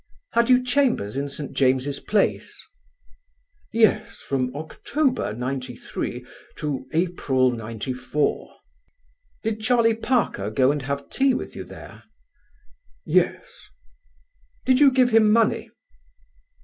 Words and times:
"Had 0.31 0.49
you 0.49 0.63
chambers 0.63 1.15
in 1.15 1.29
St. 1.29 1.51
James's 1.55 1.99
Place?" 1.99 2.59
"Yes, 3.71 4.15
from 4.19 4.49
October, 4.55 5.31
'93, 5.35 6.25
to 6.55 6.87
April, 6.91 7.51
'94." 7.51 8.55
"Did 9.43 9.61
Charlie 9.61 9.93
Parker 9.93 10.49
go 10.49 10.71
and 10.71 10.81
have 10.81 11.07
tea 11.11 11.35
with 11.35 11.55
you 11.55 11.63
there?" 11.63 12.05
"Yes." 13.05 13.69
"Did 14.65 14.79
you 14.79 14.89
give 14.89 15.11
him 15.11 15.31
money?" 15.31 15.69